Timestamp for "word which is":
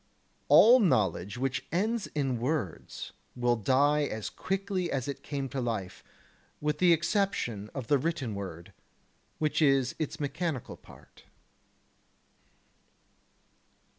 8.33-9.93